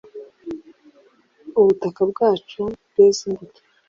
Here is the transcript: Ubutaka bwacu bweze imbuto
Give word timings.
Ubutaka 1.59 2.01
bwacu 2.11 2.61
bweze 2.89 3.19
imbuto 3.29 3.61